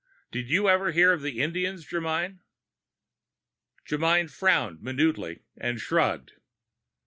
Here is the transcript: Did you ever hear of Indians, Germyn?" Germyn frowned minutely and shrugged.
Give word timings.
Did 0.31 0.49
you 0.49 0.67
ever 0.67 0.89
hear 0.91 1.13
of 1.13 1.23
Indians, 1.23 1.85
Germyn?" 1.85 2.39
Germyn 3.87 4.31
frowned 4.31 4.81
minutely 4.81 5.43
and 5.55 5.79
shrugged. 5.79 6.31